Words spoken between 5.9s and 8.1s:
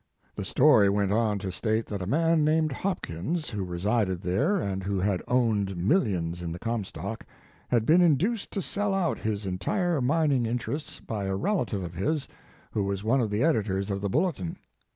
lions in the Comstock, had been